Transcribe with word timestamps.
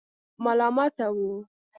ملامتاوه. 0.43 1.33